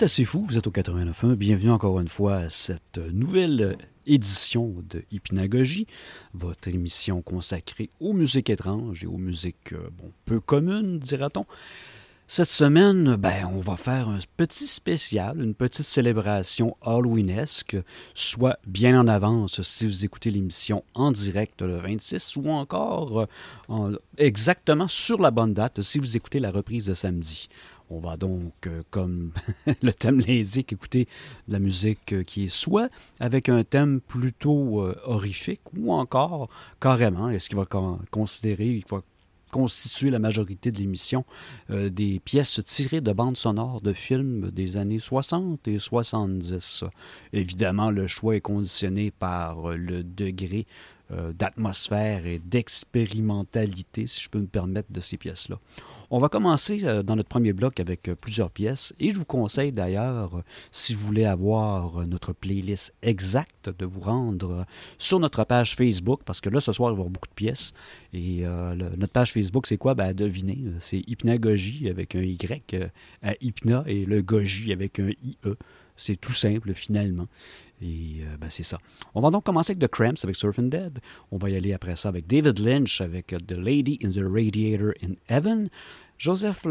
Êtes 0.00 0.04
assez 0.04 0.24
fou, 0.24 0.46
vous 0.48 0.56
êtes 0.56 0.66
au 0.66 0.70
89.1. 0.70 1.34
Bienvenue 1.34 1.70
encore 1.70 2.00
une 2.00 2.08
fois 2.08 2.36
à 2.36 2.48
cette 2.48 2.96
nouvelle 3.12 3.76
édition 4.06 4.76
de 4.88 5.04
Hypnagogie, 5.10 5.86
votre 6.32 6.68
émission 6.68 7.20
consacrée 7.20 7.90
aux 8.00 8.14
musiques 8.14 8.48
étranges 8.48 9.04
et 9.04 9.06
aux 9.06 9.18
musiques 9.18 9.74
euh, 9.74 9.90
bon, 9.98 10.10
peu 10.24 10.40
communes, 10.40 11.00
dira-t-on. 11.00 11.44
Cette 12.28 12.48
semaine, 12.48 13.16
ben, 13.16 13.44
on 13.52 13.60
va 13.60 13.76
faire 13.76 14.08
un 14.08 14.20
petit 14.38 14.68
spécial, 14.68 15.42
une 15.42 15.52
petite 15.52 15.84
célébration 15.84 16.78
halloweenesque, 16.80 17.76
soit 18.14 18.58
bien 18.66 18.98
en 18.98 19.06
avance 19.06 19.60
si 19.60 19.84
vous 19.84 20.06
écoutez 20.06 20.30
l'émission 20.30 20.82
en 20.94 21.12
direct 21.12 21.60
le 21.60 21.76
26 21.76 22.36
ou 22.36 22.48
encore 22.48 23.26
euh, 23.68 23.98
exactement 24.16 24.88
sur 24.88 25.20
la 25.20 25.30
bonne 25.30 25.52
date 25.52 25.82
si 25.82 25.98
vous 25.98 26.16
écoutez 26.16 26.40
la 26.40 26.52
reprise 26.52 26.86
de 26.86 26.94
samedi. 26.94 27.50
On 27.92 27.98
va 27.98 28.16
donc, 28.16 28.52
euh, 28.68 28.82
comme 28.90 29.32
le 29.82 29.92
thème 29.92 30.20
l'indique, 30.20 30.72
écouter 30.72 31.08
de 31.48 31.52
la 31.52 31.58
musique 31.58 32.12
euh, 32.12 32.22
qui 32.22 32.44
est 32.44 32.48
soit 32.48 32.88
avec 33.18 33.48
un 33.48 33.64
thème 33.64 34.00
plutôt 34.00 34.80
euh, 34.80 34.96
horrifique 35.04 35.60
ou 35.76 35.92
encore 35.92 36.48
carrément, 36.80 37.30
est-ce 37.30 37.48
qu'il 37.48 37.58
va 37.58 37.66
considérer, 38.12 38.66
il 38.66 38.84
va 38.88 39.02
constituer 39.50 40.10
la 40.10 40.20
majorité 40.20 40.70
de 40.70 40.78
l'émission 40.78 41.24
des 41.68 42.20
pièces 42.20 42.60
tirées 42.62 43.00
de 43.00 43.12
bandes 43.12 43.36
sonores 43.36 43.80
de 43.80 43.92
films 43.92 44.52
des 44.52 44.76
années 44.76 45.00
60 45.00 45.66
et 45.66 45.80
70. 45.80 46.84
Évidemment, 47.32 47.90
le 47.90 48.06
choix 48.06 48.36
est 48.36 48.40
conditionné 48.40 49.10
par 49.10 49.70
le 49.70 50.04
degré 50.04 50.68
euh, 51.12 51.32
d'atmosphère 51.32 52.24
et 52.24 52.38
d'expérimentalité, 52.38 54.06
si 54.06 54.20
je 54.20 54.28
peux 54.28 54.38
me 54.38 54.46
permettre, 54.46 54.92
de 54.92 55.00
ces 55.00 55.16
pièces-là. 55.16 55.58
On 56.10 56.18
va 56.18 56.28
commencer 56.28 56.84
euh, 56.84 57.02
dans 57.02 57.16
notre 57.16 57.28
premier 57.28 57.52
bloc 57.52 57.80
avec 57.80 58.08
euh, 58.08 58.14
plusieurs 58.14 58.50
pièces 58.50 58.94
et 59.00 59.10
je 59.10 59.18
vous 59.18 59.24
conseille 59.24 59.72
d'ailleurs, 59.72 60.42
si 60.70 60.94
vous 60.94 61.04
voulez 61.04 61.24
avoir 61.24 62.06
notre 62.06 62.32
playlist 62.32 62.94
exacte, 63.02 63.70
de 63.76 63.86
vous 63.86 64.00
rendre 64.00 64.66
sur 64.98 65.18
notre 65.18 65.42
page 65.42 65.74
Facebook 65.74 66.20
parce 66.24 66.40
que 66.40 66.48
là, 66.48 66.60
ce 66.60 66.70
soir, 66.70 66.90
il 66.90 66.94
va 66.94 66.98
y 66.98 67.00
avoir 67.00 67.10
beaucoup 67.10 67.28
de 67.28 67.34
pièces. 67.34 67.74
Et 68.12 68.44
notre 68.96 69.12
page 69.12 69.32
Facebook, 69.32 69.66
c'est 69.66 69.76
quoi? 69.76 69.94
Ben, 69.94 70.12
devinez, 70.12 70.58
c'est 70.80 71.02
Hypnagogie 71.06 71.88
avec 71.88 72.14
un 72.14 72.22
Y 72.22 72.90
à 73.22 73.34
Hypna 73.40 73.84
et 73.86 74.04
le 74.04 74.22
Gogie 74.22 74.72
avec 74.72 74.98
un 74.98 75.10
IE. 75.22 75.36
C'est 76.00 76.16
tout 76.16 76.32
simple 76.32 76.72
finalement. 76.72 77.28
Et 77.82 78.22
euh, 78.22 78.36
ben, 78.38 78.48
c'est 78.50 78.62
ça. 78.62 78.78
On 79.14 79.20
va 79.20 79.30
donc 79.30 79.44
commencer 79.44 79.72
avec 79.72 79.86
The 79.86 79.92
Cramps 79.92 80.24
avec 80.24 80.34
Surfing 80.34 80.70
Dead. 80.70 80.98
On 81.30 81.36
va 81.36 81.50
y 81.50 81.56
aller 81.56 81.72
après 81.72 81.94
ça 81.96 82.08
avec 82.08 82.26
David 82.26 82.58
Lynch 82.58 83.00
avec 83.00 83.32
euh, 83.32 83.38
The 83.38 83.52
Lady 83.52 83.98
in 84.02 84.10
the 84.10 84.24
Radiator 84.24 84.92
in 85.02 85.14
Heaven. 85.28 85.68
Joseph 86.18 86.66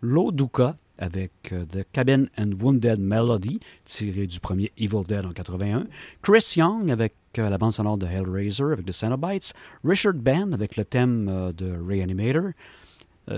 Loduca 0.00 0.76
avec 0.98 1.32
euh, 1.52 1.64
The 1.64 1.84
Cabin 1.92 2.26
and 2.38 2.52
Wounded 2.60 3.00
Melody, 3.00 3.60
tiré 3.84 4.26
du 4.26 4.40
premier 4.40 4.70
Evil 4.76 5.04
Dead 5.06 5.24
en 5.24 5.32
81. 5.32 5.86
Chris 6.20 6.54
Young 6.56 6.90
avec 6.90 7.14
la 7.36 7.58
bande 7.58 7.72
sonore 7.72 7.98
de 7.98 8.06
Hellraiser 8.06 8.72
avec 8.72 8.86
The 8.86 8.92
Cenobites. 8.92 9.54
Richard 9.84 10.14
Band 10.14 10.52
avec 10.52 10.76
le 10.76 10.84
thème 10.84 11.52
de 11.56 11.72
Reanimator. 11.88 12.50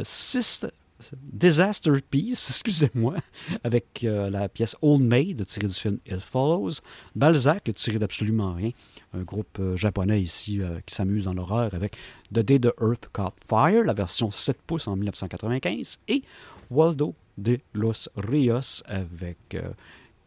Sister, 0.02 0.68
Disaster 1.20 1.92
Piece, 2.08 2.48
excusez-moi, 2.50 3.16
avec 3.62 4.04
euh, 4.04 4.30
la 4.30 4.48
pièce 4.48 4.76
Old 4.80 5.02
Maid 5.02 5.44
tirée 5.46 5.66
du 5.66 5.74
film 5.74 5.98
It 6.06 6.20
Follows. 6.20 6.80
Balzac 7.14 7.70
tiré 7.74 7.98
d'absolument 7.98 8.54
rien, 8.54 8.70
un 9.12 9.22
groupe 9.22 9.58
euh, 9.58 9.76
japonais 9.76 10.22
ici 10.22 10.60
euh, 10.60 10.80
qui 10.86 10.94
s'amuse 10.94 11.24
dans 11.24 11.34
l'horreur 11.34 11.74
avec 11.74 11.96
The 12.32 12.40
Day 12.40 12.60
the 12.60 12.72
Earth 12.80 13.08
Caught 13.12 13.34
Fire, 13.48 13.84
la 13.84 13.92
version 13.92 14.30
7 14.30 14.62
pouces 14.62 14.88
en 14.88 14.96
1995, 14.96 15.98
et 16.08 16.22
Waldo 16.70 17.14
de 17.36 17.58
los 17.72 18.08
Rios 18.16 18.82
avec 18.86 19.56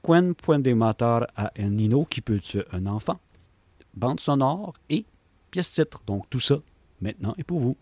Quen 0.03 0.33
Puede 0.33 0.67
Matar 0.75 1.27
a 1.35 1.51
un 1.57 1.69
Nino 1.69 2.05
qui 2.05 2.21
peut 2.21 2.39
tuer 2.39 2.65
un 2.71 2.85
enfant, 2.85 3.19
bande 3.93 4.19
sonore 4.19 4.73
et 4.89 5.05
pièce 5.49 5.71
titre. 5.71 6.01
Donc 6.05 6.29
tout 6.29 6.41
ça 6.41 6.59
maintenant 7.01 7.33
est 7.37 7.43
pour 7.43 7.59
vous. 7.59 7.75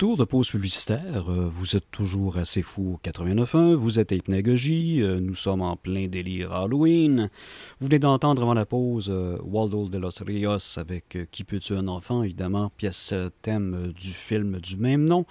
Retour 0.00 0.16
de 0.16 0.24
pause 0.24 0.48
publicitaire. 0.48 1.30
Euh, 1.30 1.46
vous 1.50 1.76
êtes 1.76 1.90
toujours 1.90 2.38
assez 2.38 2.62
fou 2.62 2.94
au 2.94 3.00
89.1. 3.06 3.74
Vous 3.74 3.98
êtes 3.98 4.12
Hypnagogie. 4.12 5.02
Euh, 5.02 5.20
nous 5.20 5.34
sommes 5.34 5.60
en 5.60 5.76
plein 5.76 6.08
délire 6.08 6.54
Halloween. 6.54 7.28
Vous 7.80 7.86
venez 7.86 7.98
d'entendre 7.98 8.40
avant 8.40 8.54
la 8.54 8.64
pause 8.64 9.10
euh, 9.12 9.36
Waldo 9.44 9.90
de 9.90 9.98
los 9.98 10.08
Rios 10.26 10.78
avec 10.78 11.18
Qui 11.30 11.44
peut 11.44 11.58
tuer 11.58 11.76
un 11.76 11.86
enfant, 11.86 12.22
évidemment, 12.22 12.72
pièce 12.78 13.12
thème 13.42 13.92
du 13.94 14.08
film 14.08 14.58
du 14.58 14.78
même 14.78 15.04
nom. 15.04 15.26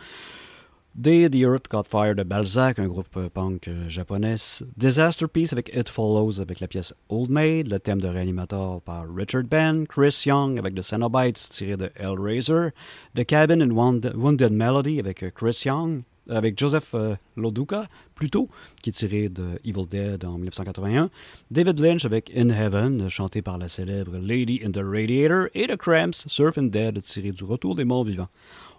Day 1.00 1.30
the 1.30 1.46
Earth 1.46 1.70
Got 1.70 1.88
Fire 1.88 2.14
de 2.14 2.24
Balzac, 2.24 2.78
un 2.78 2.90
groupe 2.90 3.30
punk 3.34 3.70
japonais. 3.88 4.62
Disaster 4.76 5.28
Piece 5.30 5.54
avec 5.54 5.74
It 5.74 5.88
Follows 5.88 6.42
avec 6.42 6.60
la 6.60 6.68
pièce 6.68 6.94
Old 7.08 7.30
Maid, 7.30 7.70
le 7.70 7.80
thème 7.80 8.02
de 8.02 8.10
Reanimator 8.10 8.82
par 8.82 9.06
Richard 9.08 9.46
Ben, 9.46 9.88
Chris 9.88 10.24
Young 10.26 10.60
avec 10.60 10.76
The 10.76 10.82
Cenobites 10.82 11.52
tiré 11.52 11.78
de 11.78 11.90
Hellraiser, 11.96 12.72
The 13.16 13.24
Cabin 13.24 13.62
in 13.62 13.72
Wounded 13.72 14.52
Melody 14.52 15.00
avec 15.00 15.24
Chris 15.34 15.62
Young, 15.66 16.02
avec 16.28 16.60
Joseph 16.60 16.92
euh, 16.94 17.16
Loduca, 17.38 17.88
plutôt, 18.14 18.48
qui 18.82 18.92
tiré 18.92 19.30
de 19.30 19.60
Evil 19.64 19.86
Dead 19.90 20.26
en 20.26 20.34
1981, 20.34 21.10
David 21.50 21.80
Lynch 21.80 22.04
avec 22.04 22.32
In 22.36 22.50
Heaven, 22.50 23.08
chanté 23.10 23.42
par 23.42 23.58
la 23.58 23.70
célèbre 23.70 24.18
Lady 24.18 24.62
in 24.66 24.72
the 24.72 24.84
Radiator, 24.84 25.48
et 25.56 25.68
The 25.68 25.78
Cramps, 25.78 26.26
Surf 26.28 26.58
and 26.58 26.64
Dead, 26.64 27.02
tiré 27.02 27.32
du 27.32 27.44
Retour 27.46 27.76
des 27.76 27.86
morts 27.86 28.04
vivants. 28.04 28.30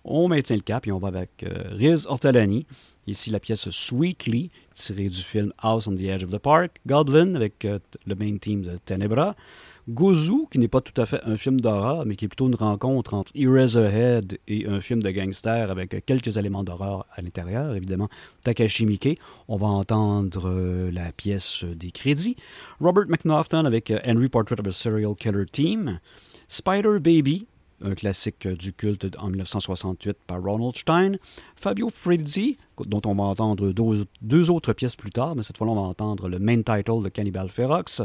On 0.04 0.28
maintient 0.28 0.56
le 0.56 0.62
cap 0.62 0.86
et 0.86 0.92
on 0.92 0.98
va 0.98 1.08
avec 1.08 1.42
euh, 1.42 1.70
Riz 1.72 2.06
Ortolani. 2.06 2.66
Ici, 3.06 3.30
la 3.30 3.40
pièce 3.40 3.68
Sweetly, 3.70 4.50
tirée 4.72 5.08
du 5.08 5.22
film 5.22 5.52
House 5.58 5.86
on 5.86 5.94
the 5.94 6.02
Edge 6.02 6.22
of 6.22 6.30
the 6.30 6.38
Park. 6.38 6.80
Goblin, 6.86 7.34
avec 7.34 7.64
euh, 7.64 7.78
le 8.06 8.14
main 8.14 8.36
team 8.38 8.62
de 8.62 8.78
Tenebra. 8.84 9.34
Gozu, 9.88 10.46
qui 10.50 10.58
n'est 10.58 10.68
pas 10.68 10.80
tout 10.80 10.98
à 11.00 11.06
fait 11.06 11.20
un 11.24 11.36
film 11.36 11.60
d'horreur, 11.60 12.06
mais 12.06 12.14
qui 12.14 12.26
est 12.26 12.28
plutôt 12.28 12.46
une 12.46 12.54
rencontre 12.54 13.14
entre 13.14 13.32
Eraserhead 13.34 14.38
et 14.46 14.66
un 14.66 14.80
film 14.80 15.02
de 15.02 15.10
gangster 15.10 15.70
avec 15.70 16.04
quelques 16.06 16.36
éléments 16.36 16.62
d'horreur 16.62 17.06
à 17.14 17.22
l'intérieur, 17.22 17.74
évidemment. 17.74 18.08
Takashi 18.44 18.86
Miike. 18.86 19.18
On 19.48 19.56
va 19.56 19.66
entendre 19.66 20.48
euh, 20.48 20.90
la 20.92 21.10
pièce 21.12 21.64
des 21.64 21.90
crédits. 21.90 22.36
Robert 22.80 23.06
McNaughton 23.08 23.64
avec 23.64 23.92
Henry 24.06 24.28
Portrait 24.28 24.60
of 24.60 24.66
a 24.66 24.72
Serial 24.72 25.14
Killer 25.16 25.46
Team. 25.46 25.98
Spider 26.48 26.98
Baby, 27.00 27.46
un 27.82 27.94
classique 27.94 28.46
du 28.46 28.72
culte 28.72 29.16
en 29.18 29.28
1968 29.28 30.16
par 30.26 30.42
Ronald 30.42 30.76
Stein. 30.76 31.12
Fabio 31.56 31.90
Frizzi, 31.90 32.58
dont 32.86 33.02
on 33.06 33.14
va 33.14 33.24
entendre 33.24 33.72
deux, 33.72 34.50
autres 34.50 34.72
pièces 34.72 34.96
plus 34.96 35.10
tard, 35.10 35.36
mais 35.36 35.42
cette 35.42 35.58
fois-là, 35.58 35.72
on 35.72 35.82
va 35.82 35.88
entendre 35.88 36.28
le 36.28 36.38
main 36.38 36.62
title 36.62 37.02
de 37.02 37.08
Cannibal 37.08 37.48
Ferox. 37.48 38.02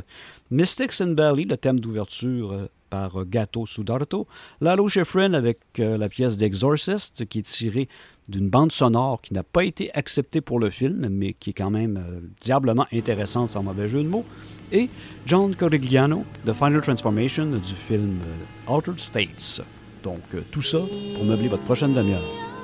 Mystics 0.51 1.01
in 1.01 1.13
Valley, 1.13 1.45
le 1.45 1.57
thème 1.57 1.79
d'ouverture 1.79 2.51
euh, 2.51 2.69
par 2.89 3.25
Gato 3.25 3.65
Sudarto. 3.65 4.25
Lalo 4.61 4.87
Schifrin 4.87 5.33
avec 5.33 5.59
euh, 5.79 5.97
la 5.97 6.09
pièce 6.09 6.37
d'Exorcist, 6.37 7.25
qui 7.25 7.39
est 7.39 7.41
tirée 7.41 7.89
d'une 8.27 8.49
bande 8.49 8.71
sonore 8.71 9.21
qui 9.21 9.33
n'a 9.33 9.43
pas 9.43 9.63
été 9.63 9.93
acceptée 9.93 10.41
pour 10.41 10.59
le 10.59 10.69
film, 10.69 11.07
mais 11.09 11.33
qui 11.33 11.51
est 11.51 11.53
quand 11.53 11.69
même 11.69 12.03
diablement 12.41 12.87
intéressante, 12.91 13.51
sans 13.51 13.63
mauvais 13.63 13.87
jeu 13.87 14.03
de 14.03 14.07
mots 14.07 14.25
et 14.71 14.89
John 15.25 15.55
Corigliano, 15.55 16.23
The 16.45 16.53
Final 16.53 16.81
Transformation 16.81 17.45
du 17.45 17.73
film 17.73 18.19
euh, 18.21 18.73
Altered 18.73 18.99
States. 18.99 19.61
Donc 20.03 20.21
euh, 20.33 20.41
tout 20.51 20.61
ça 20.61 20.79
pour 21.15 21.25
meubler 21.25 21.47
votre 21.47 21.63
prochaine 21.63 21.93
demi-heure. 21.93 22.54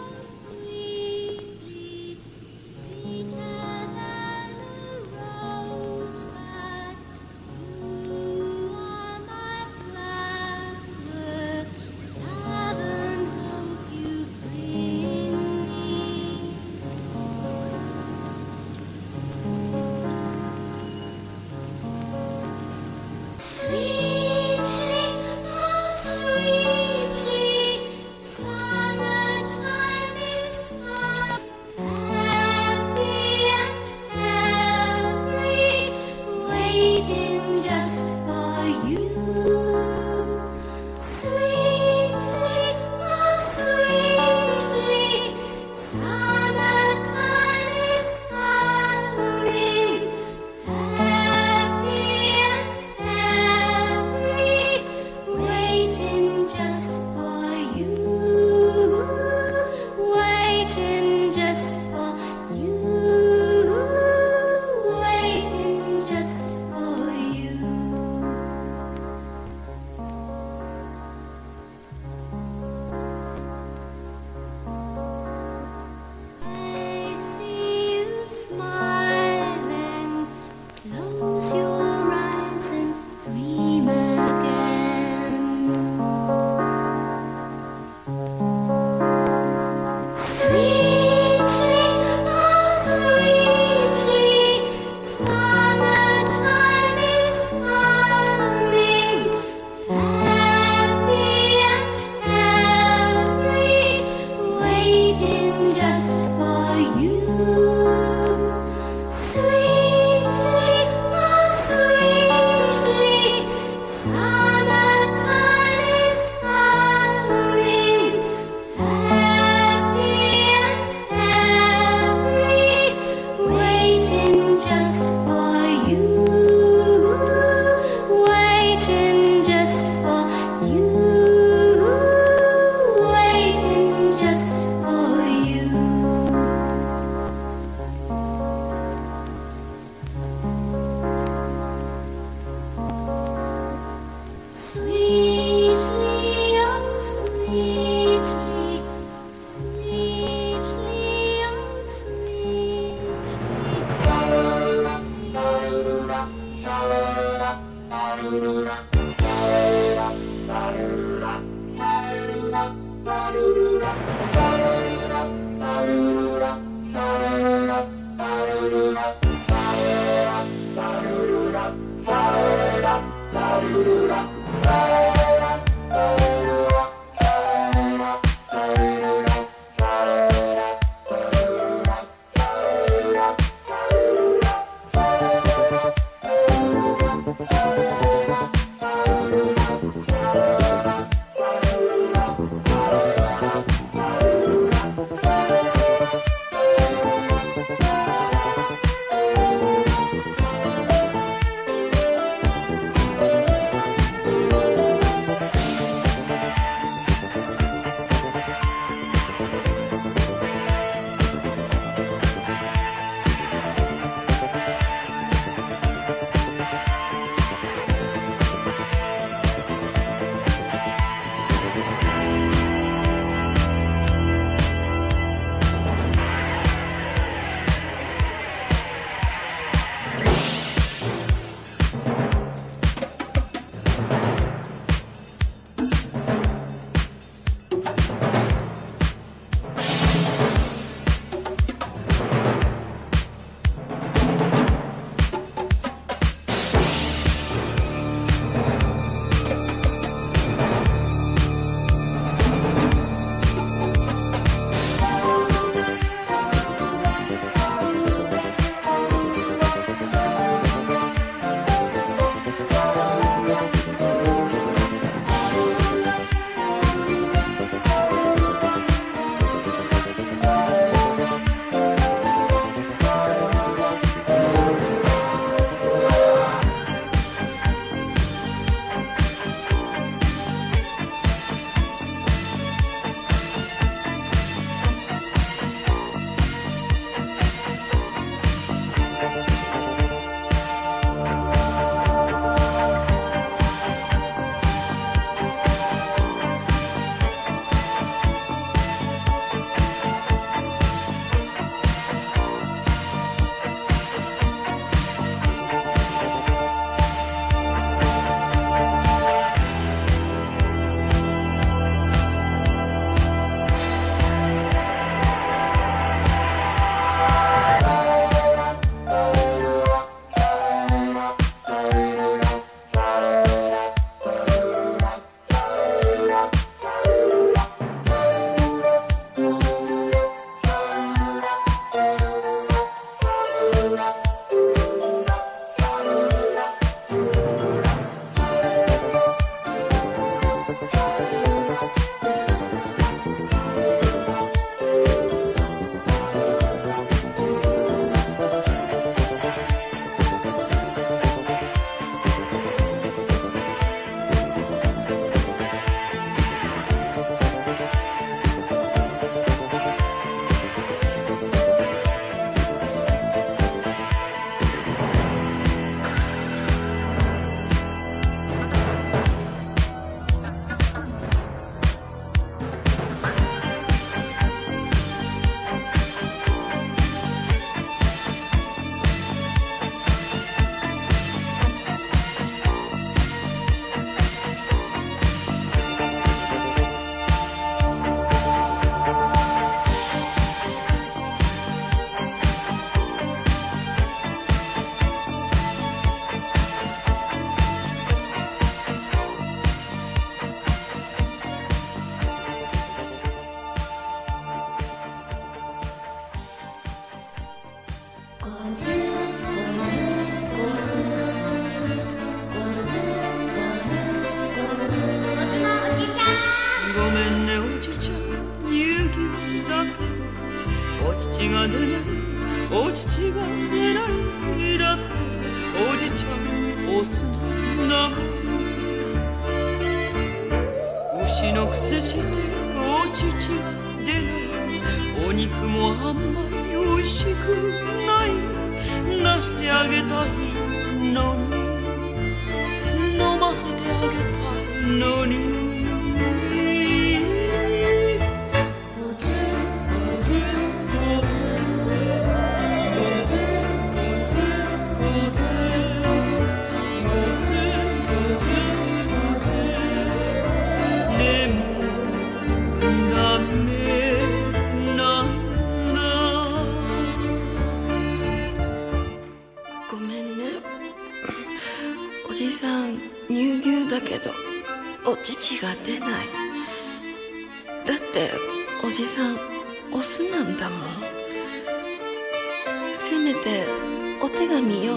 amigo. 484.52 484.90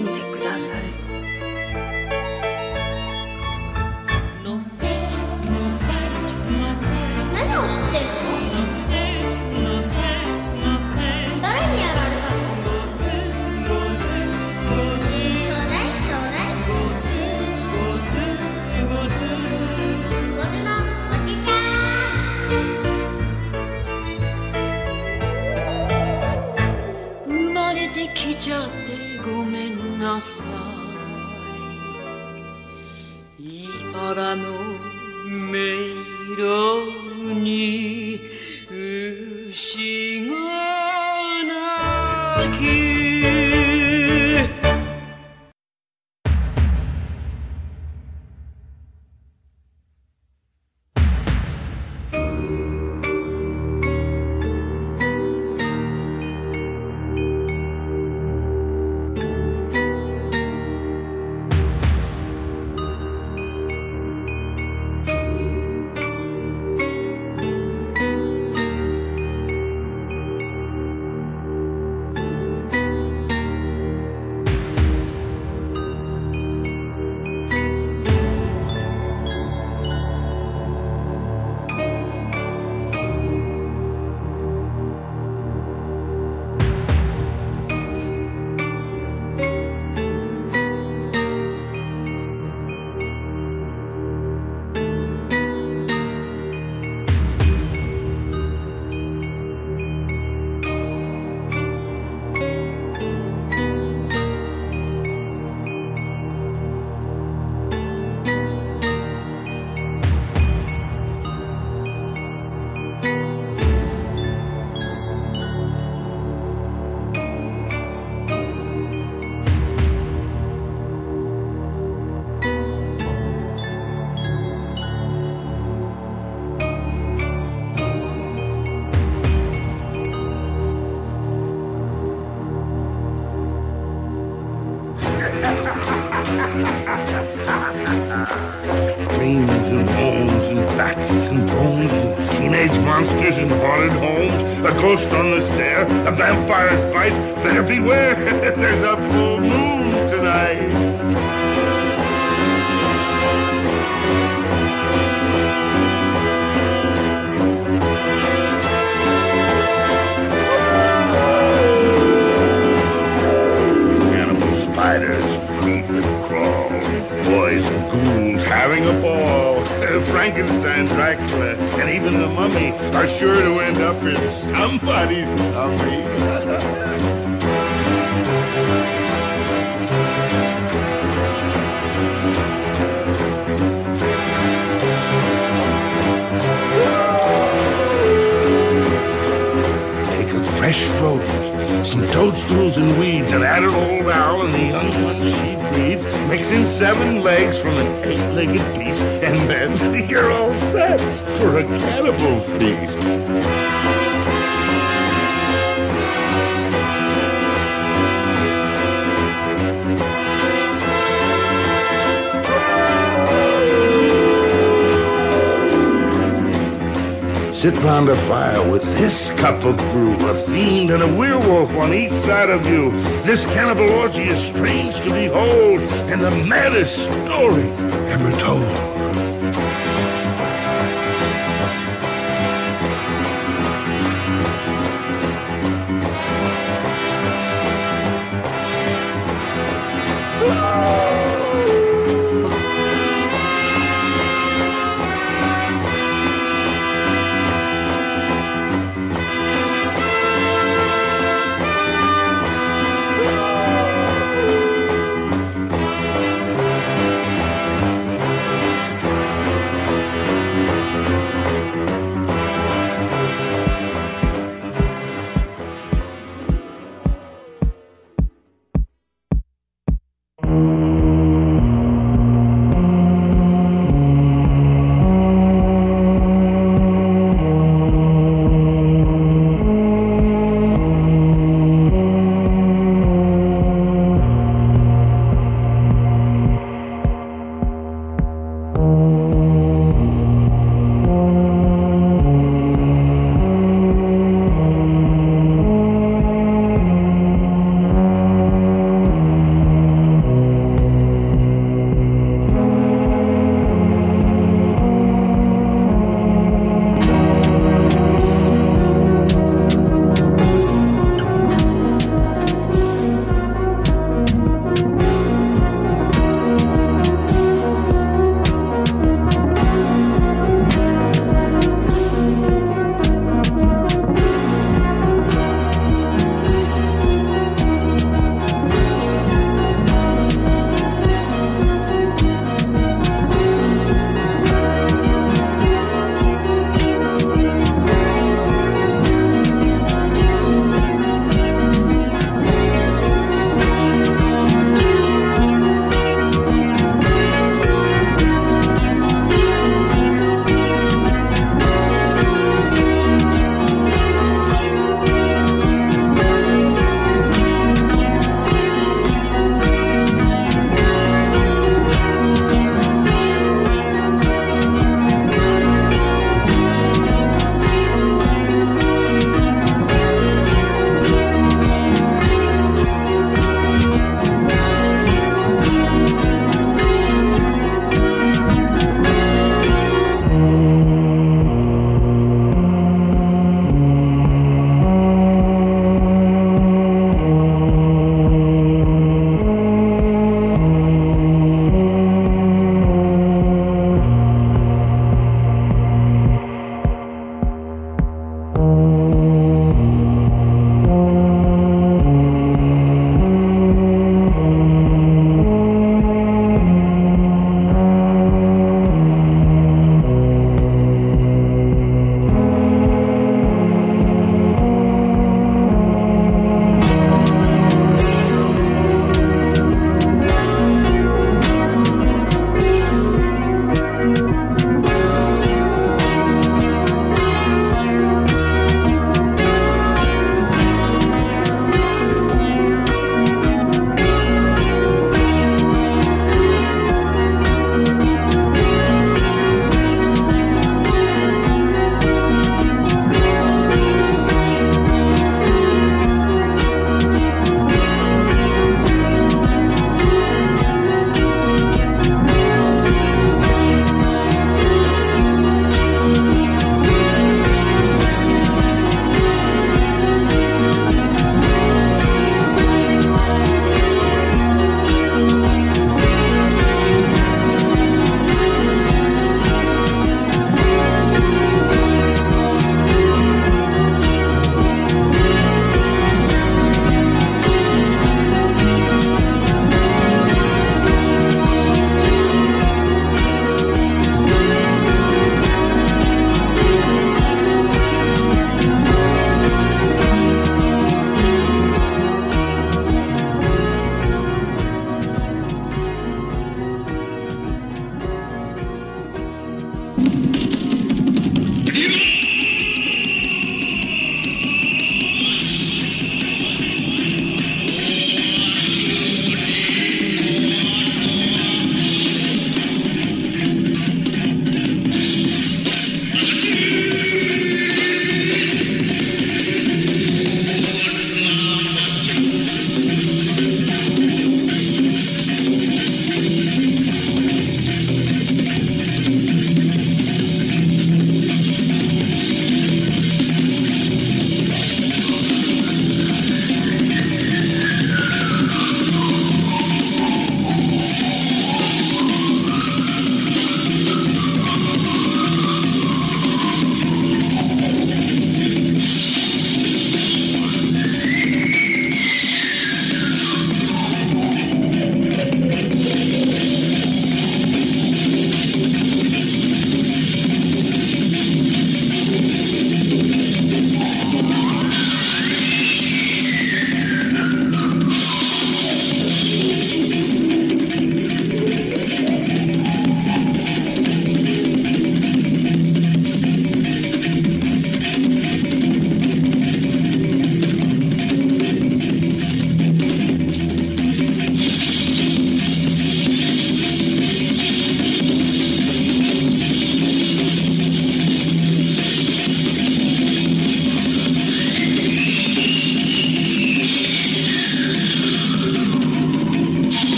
Vampire's 146.15 146.93
bite. 146.93 147.35
Better 147.43 147.62
beware, 147.62 148.14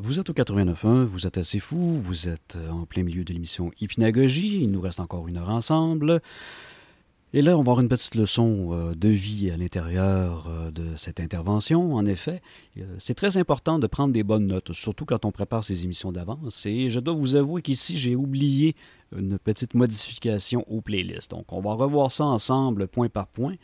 Vous 0.00 0.20
êtes 0.20 0.30
au 0.30 0.32
89.1, 0.32 1.02
vous 1.02 1.26
êtes 1.26 1.38
assez 1.38 1.58
fou, 1.58 1.98
vous 2.00 2.28
êtes 2.28 2.54
euh, 2.54 2.70
en 2.70 2.86
plein 2.86 3.02
milieu 3.02 3.24
de 3.24 3.32
l'émission 3.32 3.72
Hypnagogie, 3.80 4.60
il 4.62 4.70
nous 4.70 4.80
reste 4.80 5.00
encore 5.00 5.26
une 5.26 5.38
heure 5.38 5.48
ensemble. 5.48 6.22
Et 7.32 7.42
là, 7.42 7.54
on 7.54 7.56
va 7.56 7.72
avoir 7.72 7.80
une 7.80 7.88
petite 7.88 8.14
leçon 8.14 8.68
euh, 8.70 8.94
de 8.94 9.08
vie 9.08 9.50
à 9.50 9.56
l'intérieur 9.56 10.46
euh, 10.46 10.70
de 10.70 10.94
cette 10.94 11.18
intervention. 11.18 11.96
En 11.96 12.06
effet, 12.06 12.40
c'est 12.98 13.14
très 13.14 13.38
important 13.38 13.80
de 13.80 13.88
prendre 13.88 14.12
des 14.12 14.22
bonnes 14.22 14.46
notes, 14.46 14.72
surtout 14.72 15.04
quand 15.04 15.24
on 15.24 15.32
prépare 15.32 15.64
ces 15.64 15.82
émissions 15.82 16.12
d'avance. 16.12 16.64
Et 16.64 16.90
je 16.90 17.00
dois 17.00 17.14
vous 17.14 17.34
avouer 17.34 17.60
qu'ici, 17.60 17.98
j'ai 17.98 18.14
oublié 18.14 18.76
une 19.16 19.36
petite 19.36 19.74
modification 19.74 20.64
aux 20.68 20.80
playlists. 20.80 21.32
Donc, 21.32 21.52
on 21.52 21.60
va 21.60 21.72
revoir 21.72 22.12
ça 22.12 22.24
ensemble, 22.24 22.86
point 22.86 23.08
par 23.08 23.26
point. 23.26 23.56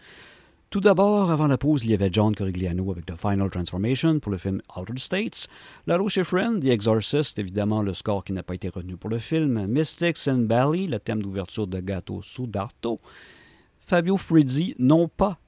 Tout 0.75 0.81
d'abord, 0.81 1.31
avant 1.31 1.47
la 1.47 1.57
pause, 1.57 1.85
il 1.85 1.93
y 1.93 1.95
avait 1.95 2.09
John 2.11 2.35
Corigliano 2.35 2.91
avec 2.91 3.07
The 3.07 3.15
Final 3.15 3.49
Transformation 3.49 4.19
pour 4.19 4.33
le 4.33 4.39
film 4.39 4.61
Altered 4.75 4.99
States. 4.99 5.47
La 5.87 5.97
Roche 5.97 6.21
Friend, 6.25 6.61
The 6.61 6.67
Exorcist, 6.67 7.39
évidemment 7.39 7.81
le 7.81 7.95
score 7.95 8.25
qui 8.25 8.33
n'a 8.33 8.43
pas 8.43 8.57
été 8.57 8.71
retenu 8.71 8.97
pour 8.97 9.09
le 9.09 9.21
film. 9.21 9.69
Mystics 9.69 10.27
and 10.27 10.49
Bally, 10.49 10.89
le 10.89 10.99
thème 10.99 11.23
d'ouverture 11.23 11.69
de 11.69 11.79
Gato 11.79 12.23
Sudarto. 12.23 12.99
Fabio 13.79 14.17
Frizzi, 14.17 14.75
non 14.81 15.07
pas 15.07 15.39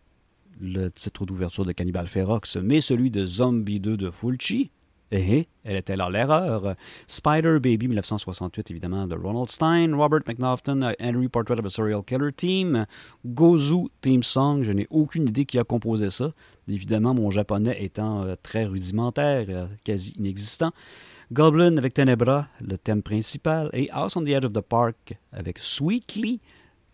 le 0.61 0.91
titre 0.91 1.27
d'ouverture 1.27 1.65
de 1.65 1.73
Cannibal 1.73 2.07
Ferox, 2.07 2.57
mais 2.59 2.79
celui 2.79 3.11
de 3.11 3.25
Zombie 3.25 3.81
2 3.81 3.97
de 3.97 4.13
Fulci. 4.13 4.71
Eh, 5.13 5.39
eh, 5.39 5.49
elle 5.65 5.77
était 5.77 5.97
là 5.97 6.11
l'erreur. 6.11 6.75
Spider 7.07 7.59
Baby 7.61 7.89
1968, 7.89 8.71
évidemment, 8.71 9.07
de 9.07 9.15
Ronald 9.15 9.49
Stein. 9.49 9.95
Robert 9.97 10.23
McNaughton, 10.27 10.93
Henry 11.01 11.29
Portrait 11.29 11.59
of 11.59 11.65
a 11.65 11.71
Serial 11.71 12.03
Killer 12.03 12.33
Team. 12.33 12.87
Gozu 13.25 13.89
Team 14.01 14.23
Song, 14.23 14.63
je 14.65 14.73
n'ai 14.73 14.87
aucune 14.91 15.29
idée 15.29 15.45
qui 15.45 15.59
a 15.59 15.65
composé 15.65 16.11
ça. 16.11 16.33
Évidemment, 16.69 17.15
mon 17.15 17.31
japonais 17.31 17.77
étant 17.85 18.25
euh, 18.25 18.35
très 18.43 18.65
rudimentaire, 18.65 19.47
euh, 19.49 19.67
quasi 19.85 20.15
inexistant. 20.19 20.73
Goblin 21.33 21.77
avec 21.77 21.95
Tenebra, 21.95 22.49
le 22.61 22.77
thème 22.77 23.03
principal. 23.03 23.71
Et 23.73 23.89
House 23.91 24.17
on 24.17 24.25
the 24.25 24.29
Edge 24.29 24.45
of 24.45 24.53
the 24.53 24.61
Park 24.61 25.17
avec 25.33 25.59
Sweetly 25.59 26.41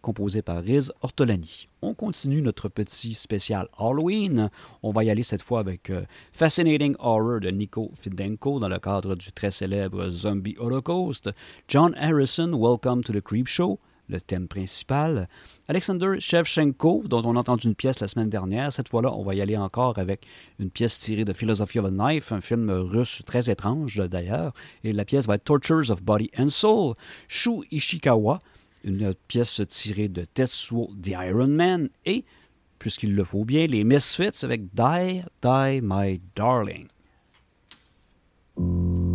composé 0.03 0.43
par 0.43 0.63
Riz 0.63 0.91
Ortolani. 1.01 1.69
On 1.81 1.95
continue 1.95 2.43
notre 2.43 2.69
petit 2.69 3.15
spécial 3.15 3.69
Halloween. 3.79 4.51
On 4.83 4.93
va 4.93 5.05
y 5.05 5.11
aller 5.11 5.23
cette 5.23 5.43
fois 5.43 5.61
avec 5.61 5.89
euh, 5.89 6.03
Fascinating 6.33 6.95
Horror 6.99 7.41
de 7.41 7.49
Nico 7.49 7.91
Fidenko 8.01 8.59
dans 8.61 8.69
le 8.69 8.79
cadre 8.79 9.15
du 9.15 9.33
très 9.33 9.51
célèbre 9.51 10.09
Zombie 10.11 10.57
Holocaust. 10.59 11.31
John 11.69 11.95
Harrison, 11.97 12.53
Welcome 12.53 13.03
to 13.05 13.13
the 13.13 13.21
Creep 13.21 13.47
Show, 13.47 13.79
le 14.09 14.21
thème 14.21 14.49
principal. 14.49 15.29
Alexander 15.69 16.17
Shevchenko, 16.19 17.05
dont 17.07 17.23
on 17.25 17.37
a 17.37 17.41
entendu 17.41 17.69
une 17.69 17.75
pièce 17.75 18.01
la 18.01 18.09
semaine 18.09 18.29
dernière. 18.29 18.73
Cette 18.73 18.89
fois-là, 18.89 19.13
on 19.13 19.23
va 19.23 19.35
y 19.35 19.41
aller 19.41 19.57
encore 19.57 19.99
avec 19.99 20.27
une 20.59 20.71
pièce 20.71 20.99
tirée 20.99 21.25
de 21.25 21.33
Philosophy 21.33 21.79
of 21.79 21.87
a 21.87 21.91
Knife, 21.91 22.33
un 22.33 22.41
film 22.41 22.71
russe 22.71 23.23
très 23.25 23.51
étrange 23.51 24.03
d'ailleurs. 24.09 24.53
Et 24.85 24.93
la 24.93 25.05
pièce 25.05 25.27
va 25.27 25.37
être 25.37 25.45
Tortures 25.45 25.91
of 25.91 26.03
Body 26.03 26.31
and 26.39 26.49
Soul. 26.49 26.95
Shu 27.29 27.63
Ishikawa, 27.71 28.39
une 28.85 29.15
pièce 29.29 29.63
tirée 29.69 30.09
de 30.09 30.25
Tetsuo 30.25 30.91
The 31.03 31.09
Iron 31.09 31.49
Man 31.49 31.89
et, 32.05 32.25
puisqu'il 32.79 33.15
le 33.15 33.25
faut 33.25 33.45
bien, 33.45 33.67
les 33.67 33.85
Misfits 33.85 34.45
avec 34.45 34.75
Die, 34.75 35.23
Die, 35.43 35.81
My 35.83 36.21
Darling.「 36.35 39.12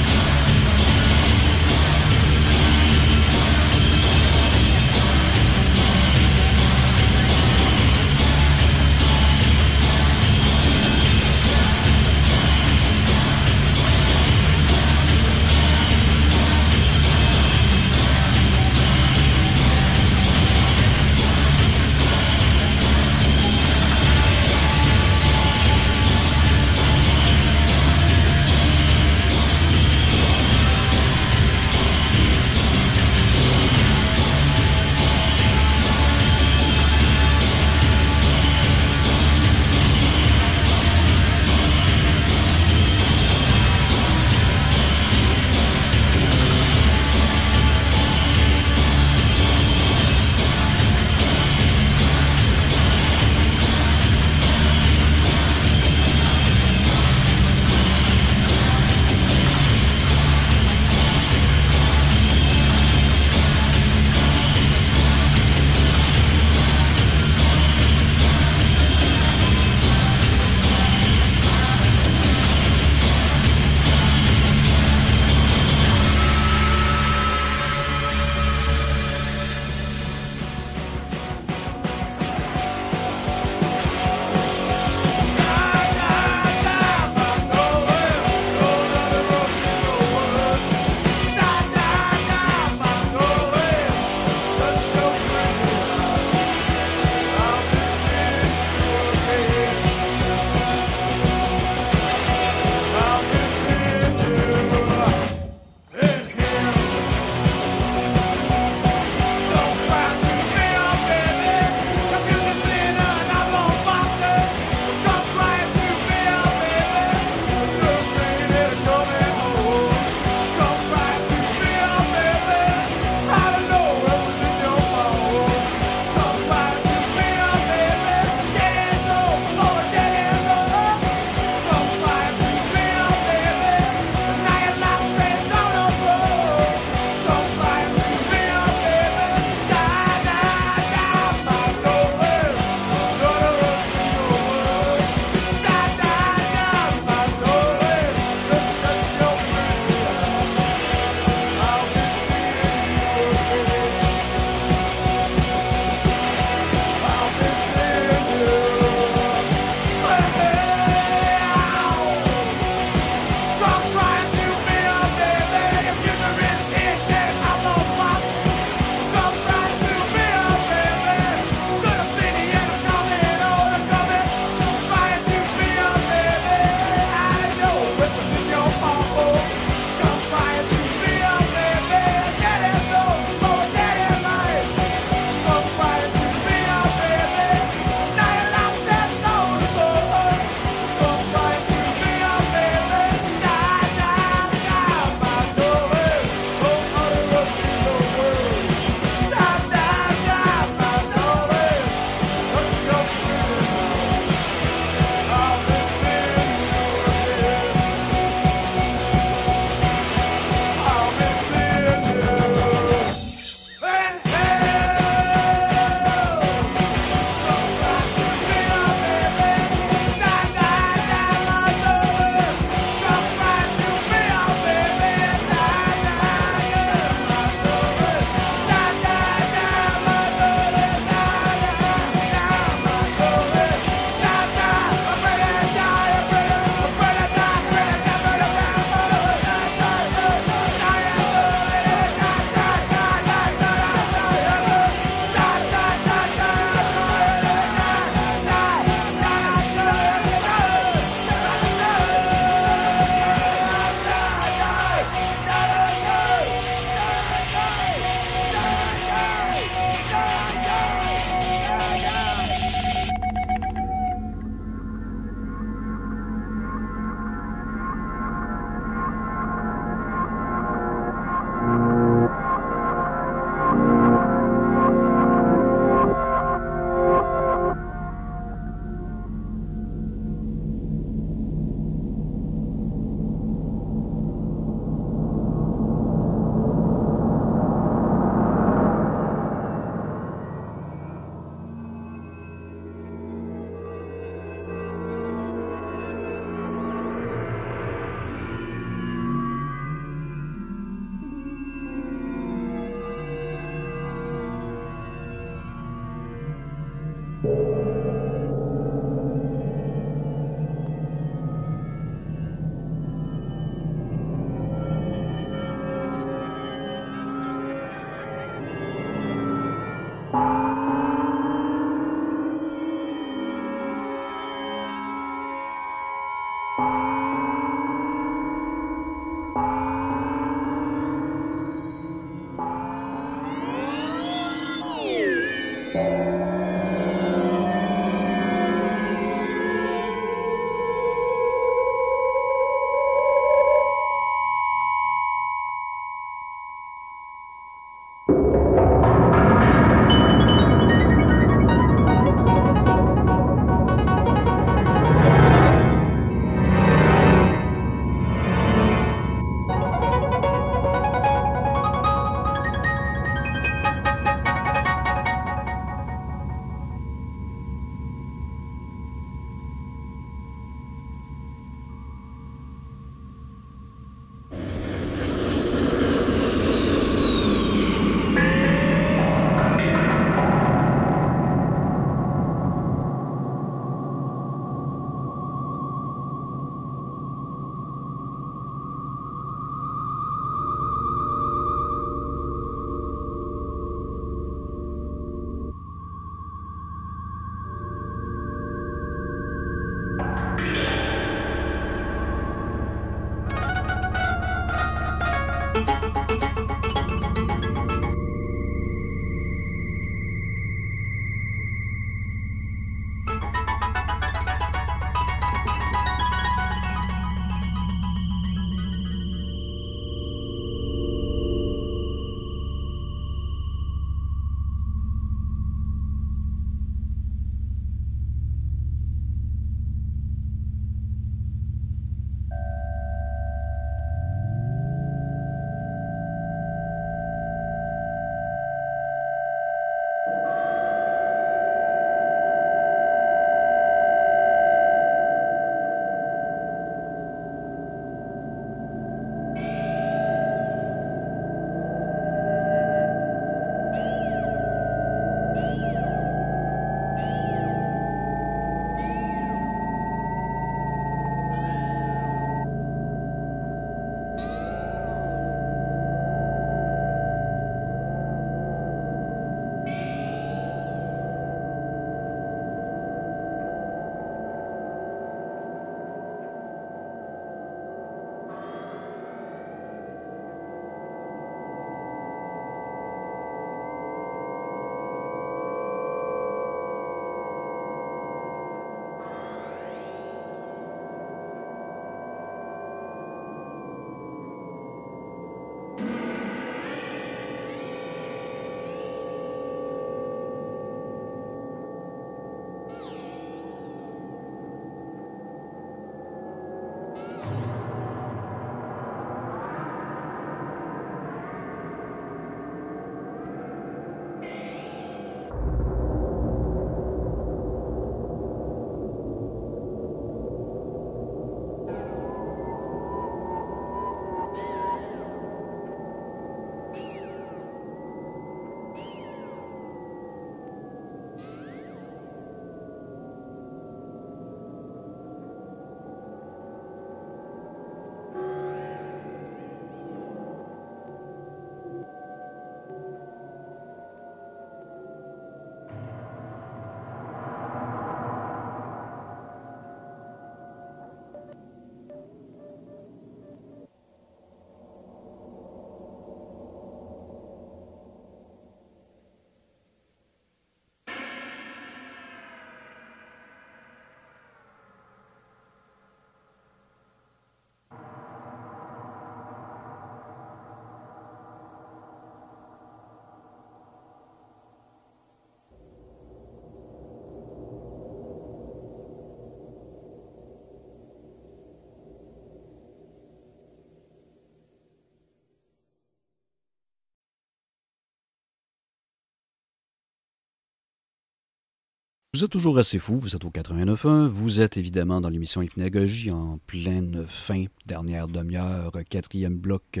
Êtes 592.42 592.50
toujours 592.50 592.78
assez 592.78 592.98
fou, 592.98 593.20
vous 593.20 593.36
êtes 593.36 593.44
au 593.44 593.50
89.1, 593.50 594.26
vous 594.26 594.60
êtes 594.60 594.76
évidemment 594.76 595.20
dans 595.20 595.28
l'émission 595.28 595.62
Hypnagogie 595.62 596.32
en 596.32 596.58
pleine 596.66 597.24
fin, 597.28 597.66
dernière 597.86 598.26
demi-heure, 598.26 598.90
quatrième 599.08 599.54
bloc 599.54 600.00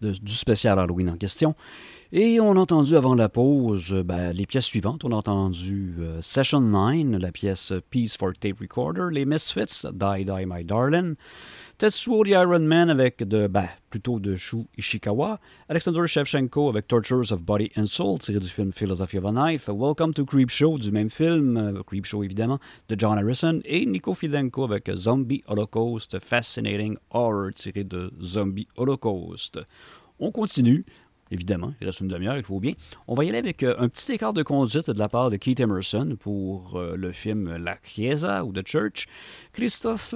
du 0.00 0.32
spécial 0.32 0.80
Halloween 0.80 1.10
en 1.10 1.16
question. 1.16 1.54
Et 2.10 2.40
on 2.40 2.52
a 2.52 2.58
entendu 2.58 2.96
avant 2.96 3.14
la 3.14 3.28
pause 3.28 3.92
ben, 4.04 4.32
les 4.32 4.46
pièces 4.46 4.64
suivantes. 4.64 5.04
On 5.04 5.12
a 5.12 5.16
entendu 5.16 5.94
euh, 6.00 6.20
Session 6.22 6.60
9, 6.60 7.20
la 7.20 7.30
pièce 7.30 7.72
Peace 7.90 8.16
for 8.18 8.32
Tape 8.32 8.58
Recorder, 8.60 9.08
les 9.12 9.24
Misfits, 9.24 9.86
Die 9.92 10.24
Die 10.24 10.46
My 10.46 10.64
Darling, 10.64 11.14
Tetsuo 11.78 12.24
the 12.24 12.30
Iron 12.30 12.66
Man 12.66 12.88
avec 12.88 13.22
de, 13.22 13.48
ben, 13.48 13.68
plutôt 13.90 14.18
de 14.18 14.34
Shu 14.34 14.66
Ishikawa, 14.78 15.38
Alexander 15.68 16.06
Shevchenko 16.06 16.70
avec 16.70 16.88
Tortures 16.88 17.32
of 17.32 17.42
Body 17.42 17.70
and 17.76 17.84
Soul, 17.84 18.18
tiré 18.18 18.40
du 18.40 18.48
film 18.48 18.72
Philosophy 18.72 19.18
of 19.18 19.26
a 19.26 19.30
Knife, 19.30 19.68
Welcome 19.68 20.14
to 20.14 20.24
Creepshow 20.24 20.78
du 20.78 20.90
même 20.90 21.10
film, 21.10 21.58
euh, 21.58 21.82
Creepshow 21.82 22.22
évidemment, 22.22 22.58
de 22.88 22.98
John 22.98 23.18
Harrison, 23.18 23.60
et 23.66 23.84
Nico 23.84 24.14
Fidenko 24.14 24.64
avec 24.64 24.90
Zombie 24.94 25.44
Holocaust, 25.48 26.18
Fascinating 26.18 26.96
Horror, 27.10 27.52
tiré 27.54 27.84
de 27.84 28.10
Zombie 28.22 28.68
Holocaust. 28.78 29.58
On 30.18 30.32
continue. 30.32 30.82
Évidemment, 31.30 31.74
il 31.80 31.88
reste 31.88 32.00
une 32.00 32.08
demi-heure, 32.08 32.38
il 32.38 32.44
faut 32.44 32.60
bien. 32.60 32.72
On 33.06 33.14
va 33.14 33.24
y 33.24 33.28
aller 33.28 33.38
avec 33.38 33.62
euh, 33.62 33.74
un 33.78 33.90
petit 33.90 34.12
écart 34.12 34.32
de 34.32 34.42
conduite 34.42 34.88
de 34.88 34.98
la 34.98 35.10
part 35.10 35.28
de 35.28 35.36
Keith 35.36 35.60
Emerson 35.60 36.16
pour 36.18 36.76
euh, 36.76 36.96
le 36.96 37.12
film 37.12 37.54
La 37.56 37.76
Chiesa 37.82 38.46
ou 38.46 38.52
The 38.52 38.66
Church. 38.66 39.08
Christophe 39.52 40.14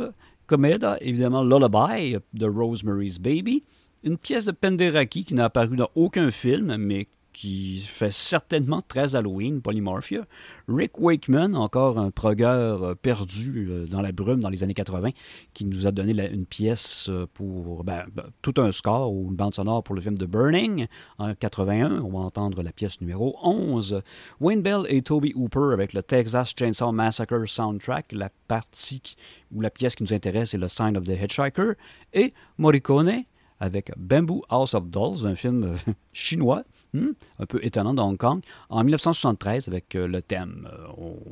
Comeda, 0.51 0.99
évidemment 1.01 1.45
Lullaby 1.45 2.17
de 2.35 2.47
Rosemary's 2.47 3.21
Baby. 3.21 3.63
Une 4.03 4.19
pièce 4.19 4.47
de 4.47 4.51
Penderecki 4.51 5.25
qui 5.25 5.35
n'a 5.35 5.45
apparu 5.45 5.77
dans 5.77 5.91
aucun 5.95 6.33
film, 6.33 6.77
mais 6.77 7.07
qui 7.41 7.79
fait 7.79 8.13
certainement 8.13 8.83
très 8.83 9.17
Halloween, 9.17 9.63
Polymorphia. 9.63 10.25
Rick 10.69 11.01
Wakeman, 11.01 11.57
encore 11.57 11.99
un 11.99 12.11
progueur 12.11 12.83
euh, 12.83 12.95
perdu 12.95 13.67
euh, 13.71 13.87
dans 13.87 14.03
la 14.03 14.13
brume 14.13 14.41
dans 14.41 14.51
les 14.51 14.63
années 14.63 14.75
80, 14.75 15.09
qui 15.55 15.65
nous 15.65 15.87
a 15.87 15.91
donné 15.91 16.13
une 16.31 16.45
pièce 16.45 17.09
euh, 17.09 17.27
pour 17.33 17.83
ben, 17.83 18.05
ben, 18.13 18.25
tout 18.43 18.53
un 18.59 18.71
score 18.73 19.11
ou 19.11 19.29
une 19.31 19.37
bande 19.37 19.55
sonore 19.55 19.83
pour 19.83 19.95
le 19.95 20.03
film 20.03 20.19
The 20.19 20.25
Burning 20.25 20.87
en 21.17 21.35
81. 21.35 22.03
On 22.03 22.11
va 22.11 22.19
entendre 22.19 22.63
la 22.63 22.73
pièce 22.73 23.01
numéro 23.01 23.35
11. 23.43 24.03
Wayne 24.41 24.61
Bell 24.61 24.83
et 24.91 25.01
Toby 25.01 25.33
Hooper 25.35 25.73
avec 25.73 25.95
le 25.95 26.03
Texas 26.03 26.53
Chainsaw 26.55 26.93
Massacre 26.93 27.49
soundtrack. 27.49 28.13
La 28.13 28.29
partie 28.49 29.17
ou 29.51 29.63
la 29.63 29.71
pièce 29.71 29.95
qui 29.95 30.03
nous 30.03 30.13
intéresse 30.13 30.53
est 30.53 30.59
le 30.59 30.69
Sign 30.69 30.95
of 30.95 31.05
the 31.05 31.19
Hitchhiker. 31.19 31.73
Et 32.13 32.35
Morricone 32.59 33.25
avec 33.61 33.93
Bamboo 33.97 34.43
House 34.49 34.75
of 34.75 34.89
Dolls, 34.89 35.27
un 35.27 35.37
film 35.37 35.65
euh, 35.65 35.93
chinois, 36.13 36.63
hmm, 36.95 37.11
un 37.39 37.47
peu 37.47 37.65
étonnant 37.65 37.95
de 37.95 38.01
Hong 38.01 38.17
Kong, 38.17 38.41
en 38.71 38.83
1973 38.83 39.69
avec 39.69 39.95
euh, 39.95 40.09
le 40.09 40.23
thème. 40.23 40.69
Euh, 40.73 40.87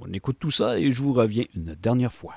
on 0.05 0.13
écoute 0.13 0.37
tout 0.39 0.51
ça 0.51 0.79
et 0.79 0.93
je 0.93 1.03
vous 1.03 1.13
reviens 1.13 1.45
une 1.57 1.75
dernière 1.75 2.13
fois. 2.13 2.35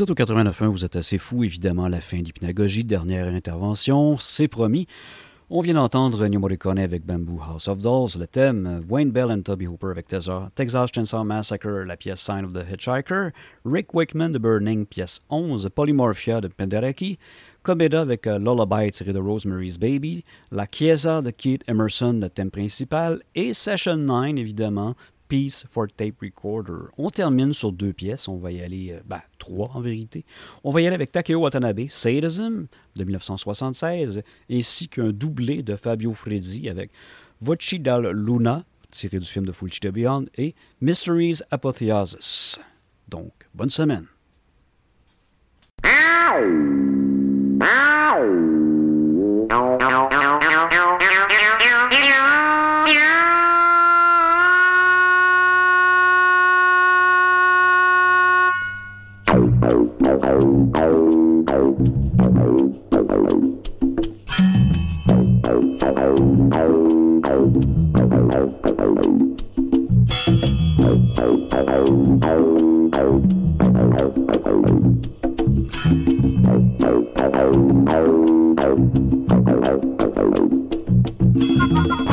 Vous 0.00 0.04
êtes 0.04 0.12
au 0.12 0.32
89.1, 0.32 0.68
vous 0.68 0.86
êtes 0.86 0.96
assez 0.96 1.18
fou, 1.18 1.44
évidemment, 1.44 1.86
la 1.86 2.00
fin 2.00 2.22
d'Hypnagogie, 2.22 2.84
dernière 2.84 3.26
intervention, 3.26 4.16
c'est 4.16 4.48
promis. 4.48 4.86
On 5.50 5.60
vient 5.60 5.74
d'entendre 5.74 6.26
New 6.26 6.40
Morricone 6.40 6.78
avec 6.78 7.04
Bamboo 7.04 7.38
House 7.42 7.68
of 7.68 7.82
Dolls, 7.82 8.18
le 8.18 8.26
thème, 8.26 8.82
Wayne 8.88 9.10
Bell 9.10 9.30
and 9.30 9.42
Toby 9.42 9.66
Hooper 9.66 9.88
avec 9.90 10.06
Texas 10.08 10.90
Chainsaw 10.94 11.22
Massacre, 11.22 11.84
la 11.84 11.98
pièce 11.98 12.22
Sign 12.22 12.46
of 12.46 12.54
the 12.54 12.64
Hitchhiker, 12.66 13.32
Rick 13.66 13.92
Wakeman 13.92 14.32
de 14.32 14.38
Burning, 14.38 14.86
pièce 14.86 15.20
11, 15.28 15.68
Polymorphia 15.74 16.40
de 16.40 16.48
Penderecki, 16.48 17.18
Comeda 17.62 18.00
avec 18.00 18.24
uh, 18.24 18.38
Lullaby 18.38 18.90
tiré 18.92 19.12
de 19.12 19.18
Rosemary's 19.18 19.76
Baby, 19.76 20.24
La 20.50 20.64
Chiesa 20.66 21.20
de 21.20 21.30
Keith 21.30 21.62
Emerson, 21.68 22.18
le 22.22 22.30
thème 22.30 22.50
principal, 22.50 23.20
et 23.34 23.52
Session 23.52 23.98
9, 23.98 24.38
évidemment, 24.38 24.94
Piece 25.30 25.64
for 25.70 25.86
Tape 25.86 26.16
Recorder. 26.20 26.90
On 26.98 27.08
termine 27.08 27.52
sur 27.52 27.70
deux 27.70 27.92
pièces, 27.92 28.26
on 28.26 28.36
va 28.36 28.50
y 28.50 28.60
aller, 28.60 28.90
euh, 28.90 29.00
ben, 29.06 29.22
trois 29.38 29.70
en 29.74 29.80
vérité. 29.80 30.24
On 30.64 30.72
va 30.72 30.80
y 30.80 30.86
aller 30.88 30.96
avec 30.96 31.12
Takeo 31.12 31.38
Watanabe, 31.38 31.88
Sadism 31.88 32.66
de 32.96 33.04
1976, 33.04 34.22
ainsi 34.50 34.88
qu'un 34.88 35.10
doublé 35.10 35.62
de 35.62 35.76
Fabio 35.76 36.12
Freddi 36.14 36.68
avec 36.68 36.90
Voci 37.40 37.78
dal 37.78 38.10
Luna, 38.10 38.64
tiré 38.90 39.20
du 39.20 39.26
film 39.26 39.46
de 39.46 39.52
Fulci 39.52 39.80
Beyond, 39.80 40.26
et 40.36 40.54
Mysteries 40.80 41.38
Apotheosis. 41.52 42.58
Donc, 43.08 43.32
bonne 43.54 43.70
semaine. 43.70 44.06
Thank 75.90 77.10
you. 82.00 82.09